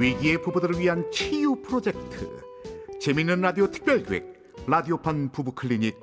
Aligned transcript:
위기의 0.00 0.40
부부들을 0.40 0.80
위한 0.80 1.04
치유 1.12 1.54
프로젝트. 1.56 2.40
재미있는 3.02 3.42
라디오 3.42 3.70
특별기획 3.70 4.64
라디오판 4.66 5.30
부부 5.30 5.52
클리닉 5.52 5.94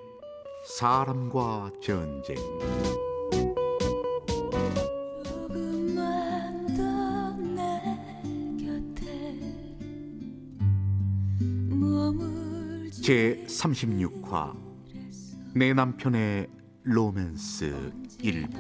사람과 0.78 1.72
전쟁. 1.82 2.36
제 13.04 13.42
36화 13.48 14.54
내 15.56 15.74
남편의 15.74 16.48
로맨스 16.84 17.92
일부 18.22 18.58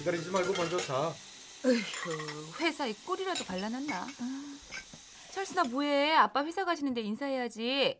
기다리지 0.00 0.30
말고 0.30 0.54
먼저 0.54 0.78
자. 0.78 1.12
어휴, 1.62 2.54
회사에 2.58 2.94
꼴이라도 3.06 3.44
발라놨나? 3.44 3.96
아. 3.96 4.56
철수 5.30 5.54
나 5.54 5.62
뭐해? 5.64 6.14
아빠 6.14 6.42
회사 6.42 6.64
가시는데 6.64 7.02
인사해야지. 7.02 7.98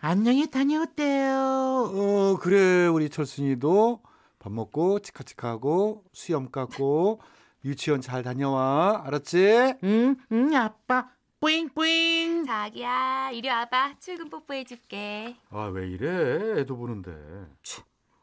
안녕히 0.00 0.50
다녀올게요. 0.50 1.92
어, 1.94 2.36
그래. 2.40 2.88
우리 2.88 3.08
철순이도 3.08 4.02
밥 4.40 4.52
먹고 4.52 4.98
치카치카하고 4.98 6.02
수염 6.12 6.50
깎고 6.50 7.20
유치원 7.64 8.00
잘 8.00 8.24
다녀와. 8.24 9.02
알았지? 9.06 9.74
응, 9.84 10.16
응, 10.32 10.54
아빠. 10.56 11.10
뿌잉뿌잉. 11.40 12.44
자기야, 12.44 13.30
이리 13.32 13.48
와봐. 13.48 13.94
출근 13.98 14.28
뽀뽀해줄게. 14.28 15.36
아, 15.48 15.64
왜 15.72 15.88
이래? 15.88 16.60
애도 16.60 16.76
보는데. 16.76 17.10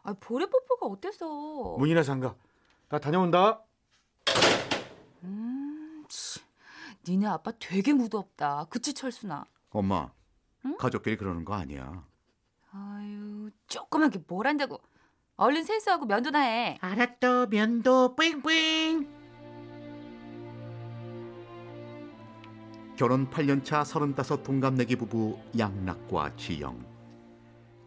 아, 0.03 0.13
볼에 0.19 0.45
뽀뽀가 0.45 0.85
어때서? 0.85 1.75
문이나 1.79 2.03
잠가. 2.03 2.35
나 2.89 2.99
다녀온다. 2.99 3.63
음, 5.23 6.05
치. 6.07 6.39
니네 7.07 7.25
아빠 7.25 7.51
되게 7.59 7.91
무덥다. 7.91 8.67
그치, 8.69 8.93
철수나? 8.93 9.45
엄마 9.71 10.11
응? 10.65 10.77
가족끼리 10.77 11.17
그러는 11.17 11.43
거 11.45 11.53
아니야 11.53 12.03
아유, 12.71 13.49
조그맣게 13.67 14.23
뭘 14.27 14.45
한다고. 14.47 14.79
얼른 15.37 15.63
세수하고 15.63 16.05
면도나 16.05 16.39
해. 16.39 16.77
알았어, 16.81 17.47
면도 17.47 18.15
뿌잉뿌잉. 18.15 19.16
결혼 22.97 23.29
8년차 23.29 23.85
35 23.85 24.41
동갑내기 24.41 24.95
부부 24.95 25.39
양락과 25.55 26.35
지영 26.35 26.83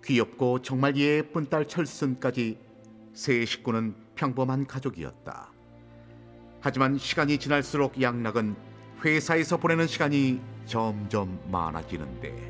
귀엽고 0.04 0.62
정말 0.62 0.96
예쁜 0.96 1.50
딸 1.50 1.66
철순까지 1.66 2.56
세 3.12 3.44
식구는 3.44 3.96
평범한 4.14 4.68
가족이었다. 4.68 5.52
하지만 6.60 6.96
시간이 6.96 7.38
지날수록 7.38 8.00
양락은 8.00 8.54
회사에서 9.04 9.56
보내는 9.56 9.88
시간이 9.88 10.40
점점 10.64 11.40
많아지는데 11.50 12.48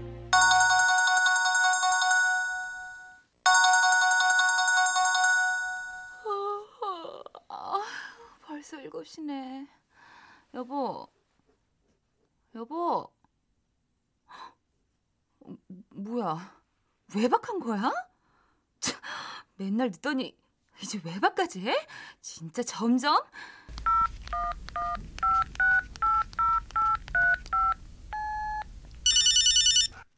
아, 7.49 7.81
벌써 8.43 8.77
7시네. 8.77 9.67
여보. 10.53 11.09
여보. 12.55 13.11
어, 15.41 15.57
뭐야? 15.91 16.61
외박한 17.15 17.61
거야? 17.61 17.93
참, 18.81 19.01
맨날 19.57 19.89
늦더니 19.89 20.37
이제 20.83 21.01
외박까지 21.05 21.67
해? 21.69 21.87
진짜 22.21 22.63
점점? 22.63 23.23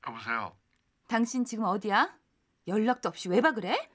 여보세요. 0.07 0.57
당신 1.09 1.45
지금 1.45 1.65
어디야? 1.65 2.17
연락도 2.67 3.09
없이 3.09 3.29
외박을 3.29 3.65
해? 3.67 3.91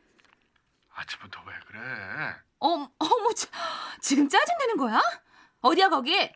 아침부터 0.93 1.41
왜 1.45 1.53
그래? 1.67 1.79
어머, 2.59 2.89
어머, 2.97 3.33
자, 3.33 3.47
지금 4.01 4.27
짜증내는 4.27 4.77
거야? 4.77 5.01
어디야 5.61 5.89
거기? 5.89 6.31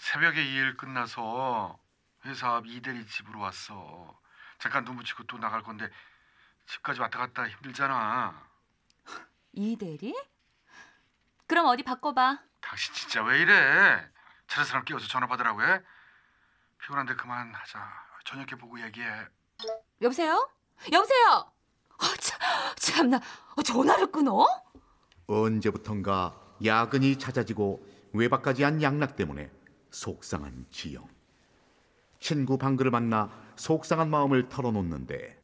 새벽에 0.00 0.42
이일 0.42 0.78
끝나서 0.78 1.78
회사 2.24 2.54
앞 2.56 2.66
이대리 2.66 3.06
집으로 3.06 3.38
왔어. 3.40 4.18
잠깐 4.58 4.82
눈 4.84 4.96
붙이고 4.96 5.24
또 5.24 5.36
나갈 5.36 5.62
건데 5.62 5.90
집까지 6.66 7.00
왔다 7.02 7.18
갔다 7.18 7.46
힘들잖아. 7.46 8.42
이대리? 9.52 10.16
그럼 11.46 11.66
어디 11.66 11.82
바꿔봐. 11.82 12.38
당신 12.62 12.94
진짜 12.94 13.22
왜 13.22 13.40
이래? 13.40 14.08
차례 14.46 14.64
사람 14.64 14.84
끼워서 14.86 15.06
전화 15.06 15.26
받으라고 15.26 15.62
해? 15.62 15.80
피곤한데 16.80 17.14
그만하자. 17.16 17.92
저녁에 18.24 18.46
보고 18.58 18.80
얘기해. 18.80 19.26
여보세요? 20.00 20.50
여보세요? 20.90 21.52
아, 21.98 22.14
참, 22.18 22.40
참나 22.76 23.18
어, 23.54 23.62
전화를 23.62 24.10
끊어? 24.10 24.46
언제부턴가 25.26 26.34
야근이 26.64 27.18
잦아지고 27.18 27.86
외박까지 28.14 28.62
한 28.62 28.82
양락 28.82 29.16
때문에 29.16 29.50
속상한 29.90 30.66
지영. 30.70 31.06
친구 32.18 32.58
방글을 32.58 32.90
만나 32.90 33.30
속상한 33.56 34.10
마음을 34.10 34.48
털어놓는데 34.48 35.42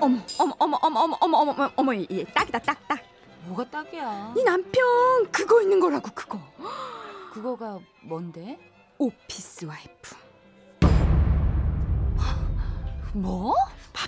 어머 0.00 0.18
어머 0.38 0.54
어머 0.58 0.78
어머 0.82 0.98
어머 1.00 1.16
어머 1.20 1.38
어머 1.38 1.52
어머 1.52 1.70
어머 1.76 1.92
이 1.94 2.24
딱이다 2.34 2.58
딱 2.60 2.88
딱 2.88 3.00
뭐가 3.46 3.68
딱이야? 3.70 4.34
이 4.36 4.42
남편 4.42 5.30
그거 5.30 5.60
있는 5.60 5.78
거라고 5.80 6.10
그거 6.14 6.40
그거가 7.32 7.78
뭔데? 8.02 8.58
오피스 8.98 9.66
와이프 9.66 10.16
뭐? 13.12 13.54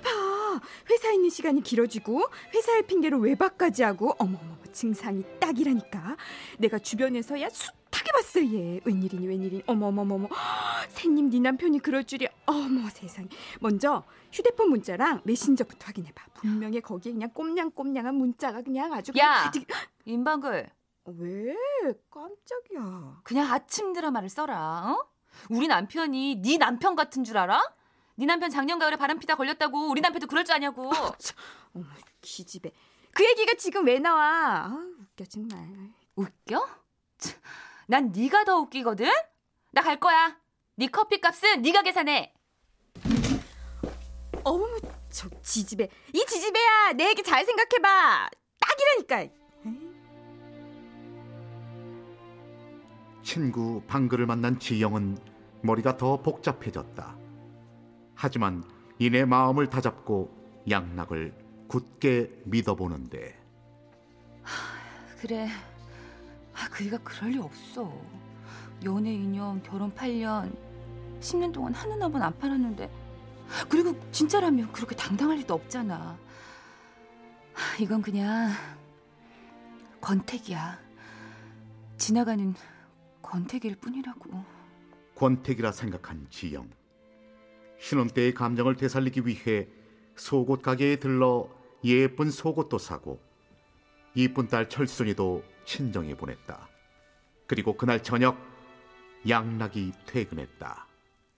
봐봐. 0.02 0.60
회사에 0.90 1.14
있는 1.14 1.30
시간이 1.30 1.62
길어지고 1.62 2.22
회사의 2.54 2.82
핑계로 2.86 3.18
외박까지 3.18 3.82
하고 3.82 4.14
어머 4.18 4.38
어머 4.40 4.56
증상이 4.72 5.22
딱이라니까. 5.40 6.16
내가 6.58 6.78
주변에서야 6.78 7.48
숱하게 7.48 8.12
봤어 8.12 8.40
얘. 8.44 8.80
웬일이니 8.84 9.26
웬일이니. 9.26 9.62
어머 9.66 9.86
어머 9.88 10.02
어머 10.02 10.28
새님 10.90 11.30
네 11.30 11.40
남편이 11.40 11.78
그럴 11.80 12.04
줄이야 12.04 12.28
어머 12.46 12.88
세상에. 12.90 13.28
먼저 13.60 14.04
휴대폰 14.32 14.70
문자랑 14.70 15.22
메신저부터 15.24 15.86
확인해봐. 15.86 16.22
분명히 16.34 16.80
거기에 16.80 17.12
그냥 17.12 17.30
꼼냥꼼냥한 17.30 18.14
문자가 18.14 18.62
그냥 18.62 18.92
아주 18.92 19.12
야! 19.18 19.50
그냥- 19.50 19.66
임방글. 20.04 20.68
어, 21.04 21.14
왜? 21.18 21.54
깜짝이야. 22.10 23.20
그냥 23.22 23.52
아침 23.52 23.92
드라마를 23.92 24.28
써라 24.28 24.90
어? 24.98 25.06
우리 25.50 25.68
남편이 25.68 26.42
네 26.42 26.58
남편 26.58 26.96
같은 26.96 27.22
줄 27.24 27.38
알아? 27.38 27.62
네 28.18 28.24
남편 28.26 28.50
작년 28.50 28.78
가을에 28.78 28.96
바람피다 28.96 29.34
걸렸다고 29.36 29.90
우리 29.90 30.00
남편도 30.00 30.26
그럴 30.26 30.44
줄 30.44 30.54
아냐고. 30.54 30.90
어머 31.74 31.84
기집애. 32.20 32.70
그 33.12 33.24
얘기가 33.24 33.54
지금 33.58 33.86
왜 33.86 33.98
나와? 33.98 34.66
아 34.66 34.86
웃겨 35.00 35.24
정말. 35.26 35.58
웃겨? 36.16 36.66
참, 37.18 37.40
난 37.86 38.12
네가 38.12 38.44
더 38.44 38.56
웃기거든? 38.58 39.10
나 39.72 39.82
갈 39.82 40.00
거야. 40.00 40.38
네 40.76 40.86
커피 40.86 41.20
값은 41.20 41.60
네가 41.62 41.82
계산해. 41.82 42.32
어머 44.44 44.66
저 45.10 45.28
지지배. 45.42 45.88
이 46.14 46.24
지지배야 46.26 46.92
내 46.94 47.08
얘기 47.10 47.22
잘 47.22 47.44
생각해봐. 47.44 48.30
딱이라니까. 48.60 49.34
친구 53.22 53.82
방글을 53.86 54.24
만난 54.26 54.58
지영은 54.58 55.18
머리가 55.62 55.96
더 55.96 56.22
복잡해졌다. 56.22 57.25
하지만 58.16 58.64
이내 58.98 59.24
마음을 59.24 59.68
다잡고 59.68 60.34
양락을 60.68 61.32
굳게 61.68 62.42
믿어보는데. 62.44 63.38
그래. 65.20 65.48
아, 66.54 66.68
그이가 66.70 66.98
그럴 66.98 67.32
리 67.32 67.38
없어. 67.38 67.92
연애 68.84 69.10
2년 69.10 69.62
결혼 69.62 69.94
8년 69.94 70.56
10년 71.20 71.52
동안 71.52 71.74
한번안 71.74 72.36
팔았는데. 72.38 72.90
그리고 73.68 73.94
진짜라면 74.10 74.72
그렇게 74.72 74.96
당당할 74.96 75.36
리도 75.38 75.54
없잖아. 75.54 76.18
하, 77.52 77.76
이건 77.78 78.02
그냥 78.02 78.50
권태기야. 80.00 80.78
지나가는 81.96 82.54
권태기일 83.22 83.76
뿐이라고. 83.76 84.44
권태기라 85.14 85.72
생각한 85.72 86.26
지영. 86.30 86.68
신혼 87.78 88.08
때의 88.08 88.34
감정을 88.34 88.76
되살리기 88.76 89.22
위해 89.26 89.68
속옷 90.16 90.62
가게에 90.62 90.96
들러 90.96 91.48
예쁜 91.84 92.30
속옷도 92.30 92.78
사고 92.78 93.20
이쁜 94.14 94.48
딸 94.48 94.68
철순이도 94.68 95.44
친정에 95.64 96.14
보냈다. 96.14 96.68
그리고 97.46 97.76
그날 97.76 98.02
저녁 98.02 98.38
양락이 99.28 99.92
퇴근했다. 100.06 100.86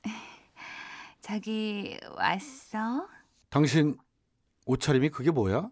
자기 1.21 1.99
왔어? 2.15 3.09
당신 3.51 3.99
옷차림이 4.67 5.11
그게 5.11 5.31
뭐야? 5.31 5.69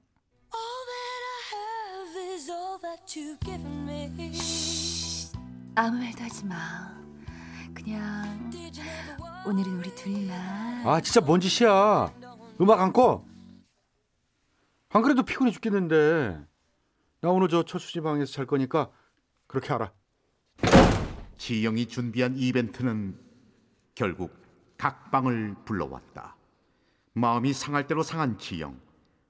아무 5.77 5.99
말도 5.99 6.25
하지 6.25 6.45
마. 6.47 6.97
그냥 7.75 8.16
오늘은 9.47 9.79
우리 9.79 9.95
둘만. 9.95 10.87
아 10.87 11.01
진짜 11.01 11.21
뭔 11.21 11.41
짓이야 11.41 12.13
음악 12.61 12.81
안 12.81 12.93
꺼? 12.93 13.25
안 14.91 15.03
그래도 15.03 15.23
피곤해 15.23 15.53
죽겠는데 15.53 16.45
나 17.21 17.31
오늘 17.31 17.49
저 17.49 17.63
철수지 17.65 18.01
방에서 18.01 18.33
잘 18.33 18.47
거니까 18.47 18.91
그렇게 19.47 19.73
알아 19.73 19.93
지영이 21.39 21.87
준비한 21.87 22.35
이벤트는 22.37 23.19
결국 23.95 24.37
각방을 24.79 25.55
불러왔다. 25.65 26.37
마음이 27.13 27.53
상할 27.53 27.87
대로 27.87 28.03
상한 28.03 28.39
지영. 28.39 28.79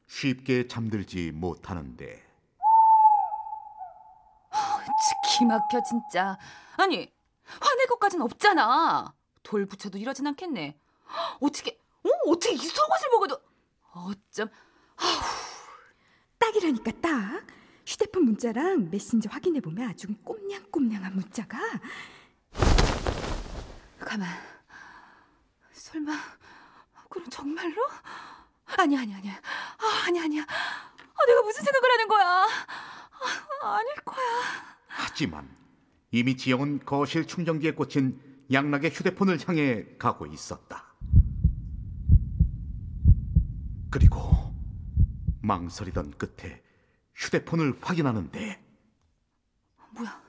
쉽게 0.08 0.68
잠들지 0.68 1.32
못하는데 1.32 2.24
치, 4.52 5.38
기막혀 5.38 5.82
진짜. 5.82 6.38
아니 6.76 7.12
화낼 7.60 7.86
것까진 7.88 8.22
없잖아. 8.22 9.12
돌 9.46 9.64
붙여도 9.64 9.96
이러진 9.98 10.26
않겠네. 10.26 10.76
어떻게? 11.40 11.78
어 12.02 12.08
어떻게 12.26 12.54
이 12.54 12.58
속옷을 12.58 13.08
먹어도 13.12 13.40
어쩜? 13.92 14.48
딱이라니까 16.38 16.90
딱. 17.00 17.46
휴대폰 17.86 18.24
문자랑 18.24 18.90
메신저 18.90 19.28
확인해 19.30 19.60
보면 19.60 19.88
아주 19.88 20.08
꼼냥꼼냥한 20.24 21.14
문자가 21.14 21.60
가만. 24.00 24.28
설마 25.72 26.12
그럼 27.08 27.30
정말로? 27.30 27.76
아니 28.78 28.98
아니 28.98 29.14
아니야. 29.14 29.32
아, 29.78 30.06
아니 30.08 30.18
아니야. 30.18 30.42
아, 30.42 31.26
내가 31.26 31.42
무슨 31.42 31.62
생각을 31.62 31.90
하는 31.92 32.08
거야? 32.08 32.46
아, 33.62 33.76
아닐 33.76 33.94
거야. 34.04 34.26
하지만 34.88 35.48
이미 36.10 36.36
지영은 36.36 36.84
거실 36.84 37.28
충전기에 37.28 37.74
꽂힌 37.74 38.20
양락의 38.52 38.90
휴대폰을 38.90 39.38
향해 39.48 39.84
가고 39.98 40.26
있었다. 40.26 40.94
그리고 43.90 44.20
망설이던 45.42 46.18
끝에 46.18 46.62
휴대폰을 47.14 47.78
확인하는데 47.80 48.62
뭐야? 49.90 50.22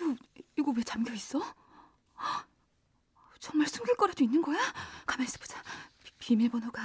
이거, 0.00 0.16
이거 0.58 0.72
왜 0.76 0.82
잠겨 0.82 1.12
있어? 1.12 1.40
정말 3.38 3.66
숨길 3.68 3.96
거라도 3.96 4.24
있는 4.24 4.40
거야? 4.42 4.58
가만 5.06 5.26
있어 5.26 5.38
보자. 5.38 5.62
비- 6.02 6.12
비밀번호가 6.18 6.80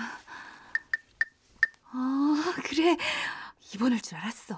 아 1.91 2.53
그래 2.65 2.97
이번일 3.73 4.01
줄 4.01 4.17
알았어. 4.17 4.55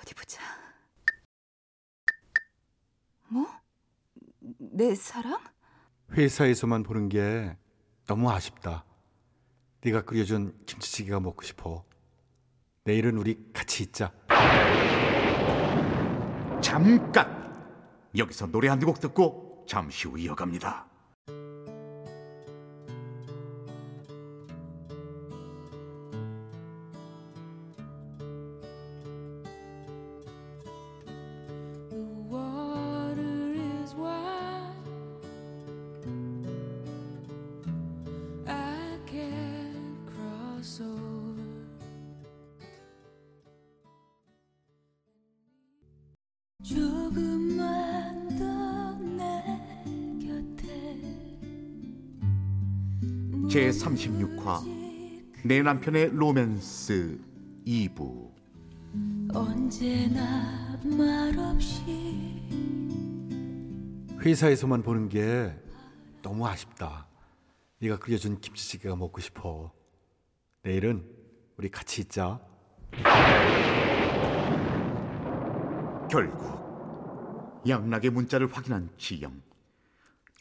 어디 0.00 0.14
보자. 0.14 0.40
뭐? 3.28 3.46
내 4.58 4.94
사랑? 4.94 5.38
회사에서만 6.12 6.82
보는 6.82 7.08
게 7.08 7.56
너무 8.06 8.30
아쉽다 8.30 8.84
네가 9.82 10.02
끓여준 10.04 10.58
김치찌개가 10.66 11.20
먹고 11.20 11.42
싶어 11.42 11.84
내일은 12.84 13.18
우리 13.18 13.38
같이 13.52 13.82
있자 13.82 14.12
잠깐 16.60 17.38
여기서 18.16 18.46
노래 18.46 18.68
한두곡 18.68 19.00
듣고 19.00 19.64
잠시 19.68 20.08
후 20.08 20.18
이어갑니다. 20.18 20.87
제 53.48 53.70
36화 53.70 54.62
내 55.42 55.62
남편의 55.62 56.10
로맨스 56.10 57.18
2부. 57.66 58.30
언제나 59.32 60.78
말없이 60.84 62.42
회사에서만 64.20 64.82
보는 64.82 65.08
게 65.08 65.56
너무 66.20 66.46
아쉽다. 66.46 67.06
네가 67.78 67.98
끓여준 68.00 68.38
김치찌개가 68.38 68.96
먹고 68.96 69.22
싶어. 69.22 69.72
내일은 70.62 71.06
우리 71.56 71.70
같이 71.70 72.02
있자. 72.02 72.38
결국 76.10 77.62
양락의 77.66 78.10
문자를 78.10 78.52
확인한 78.52 78.90
지영. 78.98 79.40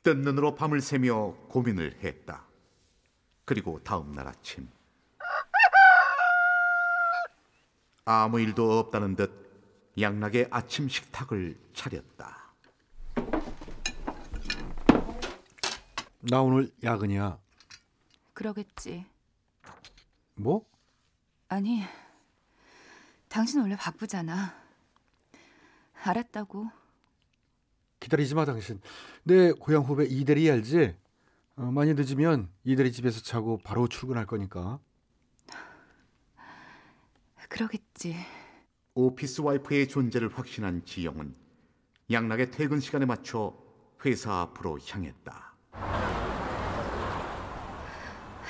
뜬 0.03 0.23
눈으로 0.23 0.55
밤을 0.55 0.81
새며 0.81 1.35
고민을 1.47 1.99
했다. 2.03 2.46
그리고 3.47 3.81
다음 3.81 4.11
날 4.11 4.27
아침 4.27 4.69
아무 8.03 8.41
일도 8.41 8.77
없다는 8.77 9.15
듯 9.15 9.93
양락의 9.97 10.49
아침 10.51 10.89
식탁을 10.89 11.57
차렸다. 11.73 12.53
나 16.19 16.41
오늘 16.41 16.69
야근이야 16.83 17.39
그러겠지. 18.33 19.05
뭐? 20.35 20.65
아니, 21.47 21.83
당신 23.29 23.61
원래 23.61 23.77
바쁘잖아. 23.77 24.53
알았다고. 26.03 26.69
기다리지 28.01 28.35
마 28.35 28.43
당신 28.43 28.81
내 29.23 29.53
고향 29.53 29.83
후배 29.83 30.03
이대리 30.05 30.51
알지? 30.51 31.06
어, 31.57 31.71
많이 31.71 31.93
늦으면 31.93 32.49
이대리 32.63 32.91
집에서 32.91 33.21
자고 33.21 33.57
바로 33.63 33.87
출근할 33.87 34.25
거니까 34.25 34.79
그러겠지. 37.49 38.15
오피스 38.93 39.41
와이프의 39.41 39.87
존재를 39.87 40.29
확신한 40.37 40.83
지영은 40.85 41.33
양락의 42.11 42.51
퇴근 42.51 42.79
시간에 42.79 43.05
맞춰 43.05 43.57
회사 44.05 44.41
앞으로 44.41 44.77
향했다. 44.79 45.53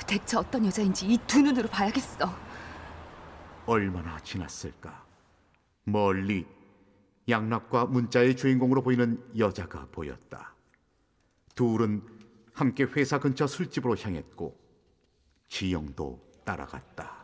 대체 0.08 0.38
어떤 0.38 0.66
여자인지 0.66 1.06
이 1.08 1.18
두 1.28 1.42
눈으로 1.42 1.68
봐야겠어. 1.70 2.34
얼마나 3.66 4.18
지났을까? 4.20 5.06
멀리 5.84 6.48
양락과 7.30 7.86
문자의 7.86 8.36
주인공으로 8.36 8.82
보이는 8.82 9.22
여자가 9.38 9.88
보였다. 9.92 10.56
둘은 11.56 12.02
함께 12.58 12.84
회사 12.86 13.20
근처 13.20 13.46
술집으로 13.46 13.96
향했고 13.96 14.58
지영도 15.48 16.20
따라갔다. 16.44 17.16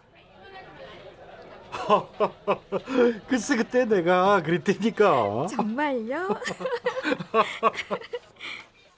글쎄 3.27 3.55
그때 3.57 3.85
내가 3.85 4.43
그랬다니까 4.43 5.47
정말요? 5.47 6.29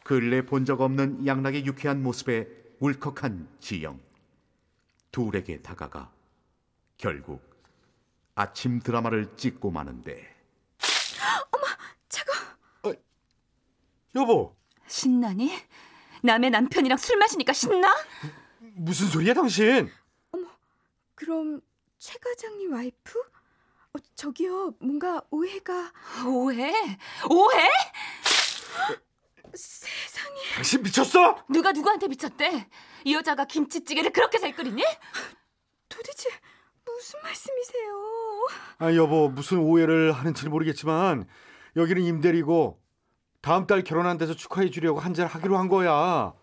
근래 0.04 0.46
본 0.46 0.65
적 0.65 0.82
없는 0.82 1.25
양락의 1.25 1.65
유쾌한 1.65 2.04
모습에 2.04 2.50
울컥한 2.82 3.48
지영. 3.62 4.01
둘에게 5.13 5.62
다가가 5.62 6.12
결국 6.98 7.42
아침 8.36 8.82
드라마를 8.82 9.38
찍고 9.38 9.72
마는데 9.72 10.36
여보 14.15 14.54
신나니? 14.88 15.51
남의 16.25 16.50
남편이랑 16.50 16.98
술 16.98 17.17
마시니까 17.17 17.53
신나? 17.53 17.96
무슨 18.75 19.08
소리야 19.08 19.34
당신 19.34 19.89
그럼 21.13 21.62
최 21.98 22.17
과장님 22.20 22.74
와이프? 22.74 23.20
어, 23.20 23.98
저기요 24.15 24.74
뭔가 24.82 25.22
오해가 25.29 25.94
오해? 26.27 26.74
오해? 27.29 27.70
세상에 29.53 30.36
당신 30.55 30.84
미쳤어? 30.84 31.46
누가 31.50 31.72
누구한테 31.72 32.08
미쳤대? 32.08 32.67
이 33.05 33.13
여자가 33.13 33.46
김치찌개를 33.46 34.12
그렇게 34.12 34.38
잘 34.39 34.53
끓이니? 34.53 34.84
도대체 35.88 36.29
무슨 36.84 37.22
말씀이세요? 37.22 38.48
아 38.79 38.94
여보 38.96 39.29
무슨 39.29 39.60
오해를 39.60 40.12
하는지 40.12 40.50
모르겠지만 40.50 41.27
여기는 41.77 42.01
임대리고 42.01 42.82
다음 43.45 43.67
달 43.67 43.83
결혼한 43.83 44.17
데서 44.17 44.33
축하해 44.33 44.71
주려고 44.71 44.99
한 44.99 45.13
잔 45.13 45.27
하기로 45.27 45.55
한 45.55 45.69
거야. 45.69 46.33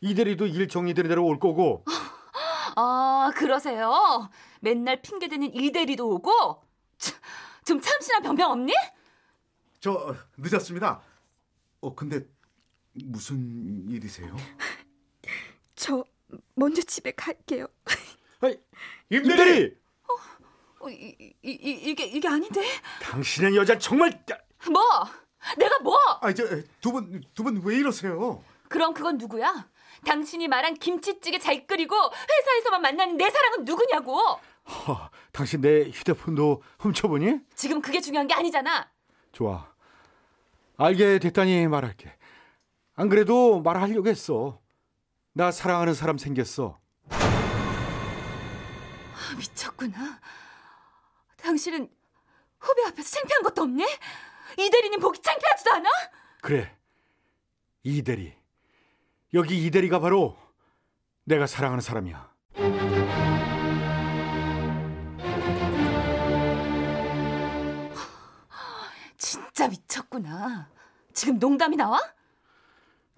이대리도 0.00 0.46
일 0.48 0.66
정리되는 0.66 1.08
대로 1.08 1.24
올 1.24 1.38
거고. 1.38 1.84
아, 2.74 3.30
그러세요? 3.36 4.28
맨날 4.60 5.00
핑계대는 5.02 5.54
일대리도 5.54 6.04
오고? 6.04 6.64
참, 6.98 7.16
좀 7.64 7.80
참시나 7.80 8.18
변명 8.22 8.50
없니? 8.50 8.74
저 9.78 10.16
늦었습니다. 10.36 11.00
어 11.80 11.94
근데 11.94 12.26
무슨 12.92 13.88
일이세요? 13.88 14.34
저 15.76 16.04
먼저 16.56 16.82
집에 16.82 17.12
갈게요. 17.12 17.68
아이, 18.40 18.58
임대리! 19.10 19.32
이대리! 19.34 19.76
어, 20.80 20.88
이, 20.90 21.14
이, 21.20 21.34
이, 21.44 21.90
이게, 21.90 22.04
이게 22.04 22.26
아닌데? 22.26 22.64
당신의 23.00 23.54
여자 23.56 23.78
정말 23.78 24.24
뭐? 24.68 24.82
내가 25.58 25.78
뭐? 25.80 25.96
아저두 26.20 26.92
분 26.92 27.22
두 27.34 27.42
분 27.42 27.60
왜 27.64 27.76
이러세요? 27.76 28.42
그럼 28.68 28.94
그건 28.94 29.18
누구야? 29.18 29.68
당신이 30.06 30.48
말한 30.48 30.74
김치찌개 30.74 31.38
잘 31.38 31.66
끓이고 31.66 31.94
회사에서만 31.96 32.82
만나는 32.82 33.16
내 33.16 33.28
사랑은 33.30 33.64
누구냐고? 33.64 34.18
허, 34.68 35.10
당신 35.32 35.60
내 35.60 35.90
휴대폰도 35.90 36.62
훔쳐보니? 36.78 37.40
지금 37.54 37.80
그게 37.82 38.00
중요한 38.00 38.26
게 38.26 38.34
아니잖아. 38.34 38.90
좋아. 39.32 39.70
알게 40.76 41.18
됐다니 41.18 41.66
말할게. 41.68 42.16
안 42.94 43.08
그래도 43.08 43.60
말하려고 43.60 44.08
했어. 44.08 44.60
나 45.32 45.50
사랑하는 45.50 45.94
사람 45.94 46.18
생겼어. 46.18 46.78
아, 47.10 49.34
미쳤구나. 49.36 50.20
당신은 51.36 51.88
후배 52.60 52.82
앞에서 52.86 53.10
창피한 53.10 53.42
것도 53.42 53.62
없니? 53.62 53.84
이 54.58 54.70
대리님 54.70 55.00
보기 55.00 55.20
창피하지도 55.20 55.72
않아? 55.74 55.88
그래. 56.40 56.76
이 57.82 58.02
대리. 58.02 58.34
여기 59.34 59.64
이 59.64 59.70
대리가 59.70 59.98
바로 59.98 60.36
내가 61.24 61.46
사랑하는 61.46 61.80
사람이야. 61.80 62.32
진짜 69.16 69.68
미쳤구나. 69.68 70.68
지금 71.12 71.38
농담이 71.38 71.76
나와? 71.76 72.00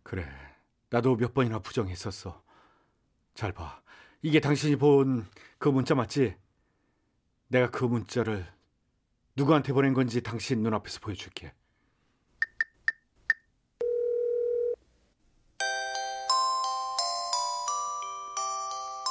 그래. 0.02 0.26
나도 0.90 1.16
몇 1.16 1.32
번이나 1.34 1.58
부정했었어. 1.60 2.42
잘 3.34 3.52
봐. 3.52 3.80
이게 4.22 4.40
당신이 4.40 4.76
본 4.76 5.26
그 5.58 5.70
문자 5.70 5.94
맞지? 5.94 6.36
내가 7.48 7.70
그 7.70 7.86
문자를 7.86 8.46
누구한테 9.36 9.72
보낸 9.72 9.94
건지 9.94 10.22
당신 10.22 10.62
눈앞에서 10.62 11.00
보여줄게. 11.00 11.52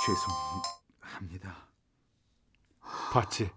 죄송합니다. 0.06 1.68
봤지? 3.12 3.50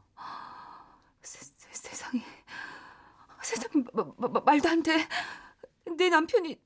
세, 1.22 1.44
세, 1.56 1.72
세 1.72 1.96
상에. 1.96 2.22
세상에 3.42 3.84
마, 3.92 4.04
마, 4.16 4.28
마, 4.28 4.40
말도 4.40 4.68
안 4.68 4.82
돼. 4.82 5.08
내 5.96 6.08
남편이 6.08 6.60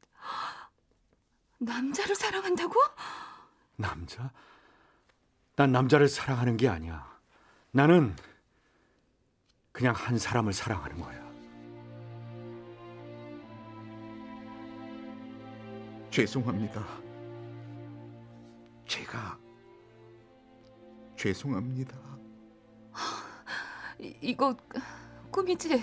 남자를 1.58 2.14
사랑한다고? 2.14 2.74
남자? 3.76 4.32
난 5.56 5.72
남자를 5.72 6.08
사랑하는 6.08 6.56
게 6.56 6.68
아니야. 6.68 7.18
나는 7.70 8.16
그냥 9.72 9.94
한 9.94 10.18
사람을 10.18 10.52
사랑하는 10.52 11.00
거야. 11.00 11.20
죄송합니다. 16.10 16.84
제가 18.86 19.38
죄송합니다. 21.16 21.96
이, 24.00 24.16
이거 24.20 24.56
꿈이지? 25.30 25.80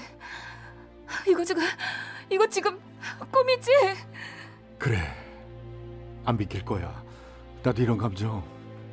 이거 1.28 1.44
지금 1.46 1.64
이거 2.30 2.48
지금 2.50 2.80
꿈이지? 3.32 3.72
그래. 4.78 4.98
안 6.26 6.36
믿길 6.36 6.66
거야. 6.66 7.04
나도 7.64 7.82
이런 7.82 7.98
감정 7.98 8.44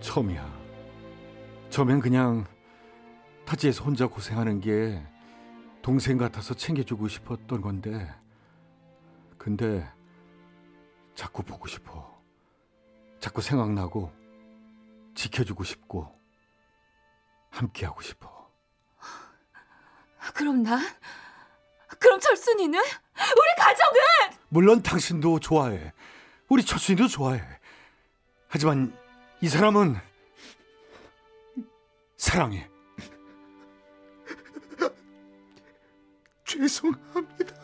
처음이야. 0.01 0.65
처음엔 1.71 1.99
그냥 1.99 2.47
타지에서 3.47 3.85
혼자 3.85 4.07
고생하는 4.07 4.61
게 4.61 5.03
동생 5.83 6.17
같아서 6.17 6.55
챙겨주고 6.55 7.09
싶었던 7.09 7.61
건데 7.61 8.13
근데 9.37 9.87
자꾸 11.15 11.43
보고 11.43 11.67
싶어. 11.69 12.13
자꾸 13.21 13.41
생각나고 13.41 14.13
지켜주고 15.15 15.65
싶고 15.65 16.19
함께하고 17.51 18.01
싶어. 18.03 18.51
그럼 20.35 20.63
나? 20.63 20.81
그럼 21.99 22.19
철순이는? 22.19 22.79
우리 22.79 23.63
가정은? 23.63 24.39
물론 24.49 24.83
당신도 24.83 25.41
좋아해. 25.41 25.93
우리 26.49 26.65
철순이도 26.65 27.09
좋아해. 27.09 27.43
하지만 28.49 28.97
이 29.41 29.49
사람은 29.49 29.97
사랑해. 32.17 32.74
죄송합니다. 36.55 37.55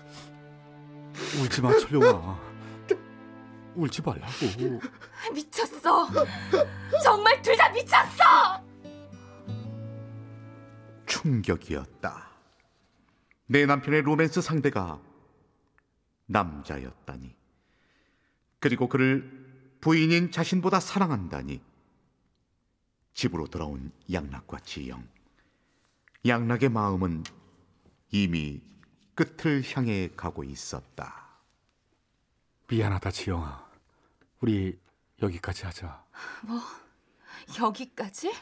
울지 1.41 1.63
마, 1.63 1.71
철룡아. 1.79 2.51
울지 3.77 4.03
말라고. 4.03 4.81
미쳤어. 5.33 6.09
정말 7.03 7.41
둘 7.41 7.57
다 7.57 7.69
미쳤어. 7.71 8.65
충격이었다. 11.07 12.31
내 13.47 13.67
남편의 13.67 14.03
로맨스 14.03 14.41
상대가 14.41 15.01
남자였다니. 16.27 17.35
그리고 18.59 18.89
그를 18.89 19.77
부인인 19.81 20.31
자신보다 20.31 20.81
사랑한다니. 20.81 21.61
집으로 23.15 23.47
돌아온 23.49 23.93
양락과 24.13 24.61
지영. 24.61 25.07
양락의 26.27 26.69
마음은 26.69 27.25
이미 28.11 28.61
끝을 29.21 29.63
향해 29.77 30.09
가고 30.17 30.43
있었다. 30.45 31.29
미안하다, 32.69 33.11
지영아. 33.11 33.71
우리 34.41 34.81
여기까지 35.21 35.67
하자. 35.67 36.03
여기까지? 37.59 38.35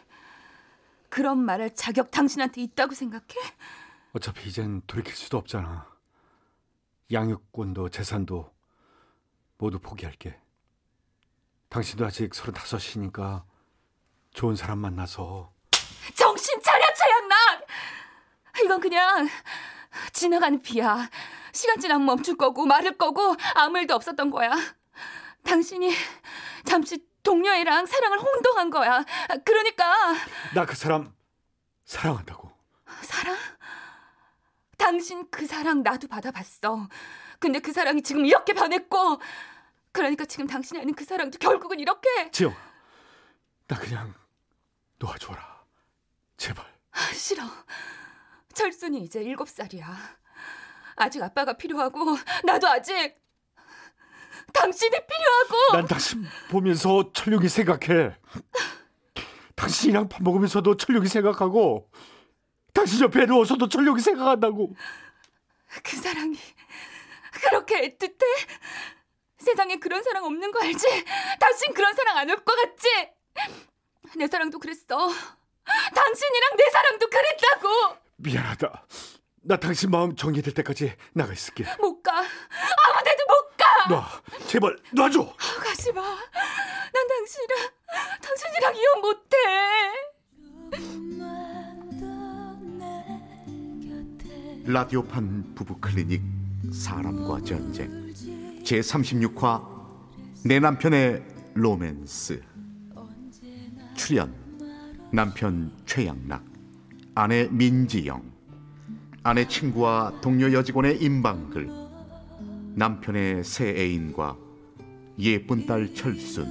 그런 1.08 1.38
말할 1.38 1.74
자격 1.74 2.12
당신한테 2.12 2.60
있다고 2.62 2.94
생각해? 2.94 3.26
어차피 4.12 4.48
이젠 4.50 4.80
돌이킬 4.86 5.16
수도 5.16 5.36
없잖아. 5.38 5.90
양육권도 7.10 7.88
재산도 7.88 8.54
모두 9.56 9.80
포기할게. 9.80 10.40
당신도 11.70 12.06
아직 12.06 12.32
서른다섯이니까 12.36 13.44
좋은 14.32 14.54
사람 14.54 14.78
만나서 14.78 15.52
정신 16.14 16.62
차려 16.62 16.84
최양락! 16.94 17.66
이건 18.64 18.80
그냥 18.80 19.28
지나가는 20.12 20.60
비야. 20.62 21.08
시간 21.52 21.78
지나면 21.80 22.06
멈출 22.06 22.36
거고 22.36 22.66
마를 22.66 22.96
거고 22.96 23.34
아무 23.54 23.78
일도 23.78 23.94
없었던 23.94 24.30
거야. 24.30 24.50
당신이 25.44 25.90
잠시 26.64 27.06
동료애랑 27.22 27.86
사랑을 27.86 28.18
혼동한 28.20 28.70
거야. 28.70 29.04
그러니까 29.44 30.14
나 30.54 30.64
그 30.66 30.74
사람 30.76 31.12
사랑한다고. 31.84 32.50
사랑? 33.02 33.36
당신 34.76 35.28
그 35.30 35.46
사랑 35.46 35.82
나도 35.82 36.06
받아봤어. 36.08 36.88
근데 37.40 37.58
그 37.60 37.72
사랑이 37.72 38.02
지금 38.02 38.24
이렇게 38.26 38.52
변했고 38.52 39.20
그러니까 39.92 40.24
지금 40.24 40.46
당신이 40.46 40.80
아닌 40.80 40.94
그 40.94 41.04
사랑도 41.04 41.38
결국은 41.38 41.80
이렇게 41.80 42.30
지영, 42.30 42.54
나 43.66 43.76
그냥 43.78 44.14
놓아줘라. 44.98 45.64
제발. 46.36 46.64
싫어. 47.14 47.42
철순이 48.54 49.00
이제 49.02 49.22
일곱 49.22 49.48
살이야. 49.48 49.86
아직 50.96 51.22
아빠가 51.22 51.52
필요하고 51.52 52.16
나도 52.44 52.66
아직 52.68 53.16
당신이 54.52 54.90
필요하고 54.90 55.72
난 55.76 55.86
당신 55.86 56.24
보면서 56.50 57.12
철룡이 57.12 57.48
생각해. 57.48 58.16
당신이랑 59.54 60.08
밥 60.08 60.22
먹으면서도 60.22 60.76
철룡이 60.76 61.08
생각하고, 61.08 61.90
당신 62.72 63.00
옆에 63.02 63.26
누워서도 63.26 63.68
철룡이 63.68 64.00
생각한다고. 64.00 64.74
그 65.82 65.96
사랑이 65.96 66.38
그렇게 67.32 67.96
애틋해? 67.96 68.22
세상에 69.38 69.76
그런 69.76 70.02
사랑 70.04 70.24
없는 70.24 70.52
거 70.52 70.60
알지? 70.64 70.86
당신 71.40 71.74
그런 71.74 71.92
사랑 71.94 72.18
안 72.18 72.30
올 72.30 72.36
것 72.44 72.54
같지? 72.54 72.88
내 74.16 74.28
사랑도 74.28 74.58
그랬어. 74.60 74.96
당신이랑 75.94 76.56
내 76.56 76.70
사랑도 76.70 77.08
그랬다고. 77.10 78.07
미안하다. 78.18 78.86
나 79.42 79.56
당신 79.56 79.90
마음 79.90 80.14
정리될 80.14 80.52
때까지 80.54 80.92
나가 81.14 81.32
있을게. 81.32 81.64
못 81.80 82.02
가. 82.02 82.12
아무 82.18 83.04
데도 83.04 83.24
못 83.28 83.56
가. 83.56 83.88
놔, 83.88 84.06
제발 84.48 84.76
놔줘. 84.92 85.34
가지 85.62 85.92
마. 85.92 86.02
난 86.02 87.08
당신이랑 87.08 87.70
당신이랑 88.20 88.76
이혼 88.76 89.00
못 89.00 89.28
해. 89.34 90.76
조금만 90.76 91.90
더내 92.70 93.04
곁에 93.88 94.62
라디오판 94.70 95.54
부부 95.54 95.78
클리닉 95.80 96.22
사람과 96.72 97.40
전쟁 97.42 98.12
제 98.64 98.80
36화 98.80 99.64
내 100.44 100.60
남편의 100.60 101.24
로맨스 101.54 102.42
출연 103.96 104.34
남편 105.10 105.72
최양락 105.86 106.44
아내 107.20 107.48
민지영 107.50 108.22
아내 109.24 109.48
친구와 109.48 110.20
동료 110.20 110.52
여직원에 110.52 111.02
임방글 111.02 111.68
남편의 112.76 113.42
새 113.42 113.70
애인과 113.70 114.36
예쁜 115.18 115.66
딸 115.66 115.92
철순 115.96 116.48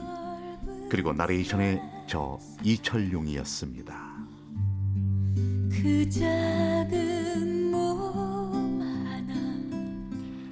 그리고 0.89 1.13
나레이션의 1.13 1.79
저 2.05 2.37
이철용이었습니다. 2.65 3.95
그 5.71 6.09
자리 6.09 7.16